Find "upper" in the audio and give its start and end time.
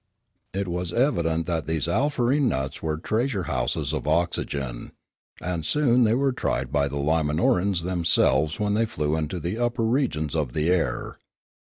9.59-9.83